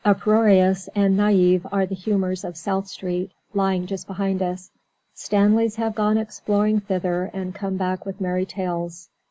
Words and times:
Uproarious 0.03 0.89
and 0.95 1.15
naïve 1.15 1.61
are 1.71 1.85
the 1.85 1.93
humours 1.93 2.43
of 2.43 2.57
South 2.57 2.87
Street, 2.87 3.31
lying 3.53 3.85
just 3.85 4.07
behind 4.07 4.41
us. 4.41 4.71
Stanleys 5.13 5.75
have 5.75 5.93
gone 5.93 6.17
exploring 6.17 6.79
thither 6.79 7.29
and 7.35 7.53
come 7.53 7.77
back 7.77 8.03
with 8.03 8.19
merry 8.19 8.47
tales. 8.47 9.09